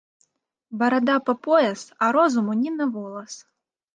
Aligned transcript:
Барада 0.79 1.17
па 1.27 1.35
пояс, 1.47 1.81
а 2.05 2.09
розуму 2.17 2.57
ні 2.61 2.71
на 2.81 2.85
волас 2.95 3.33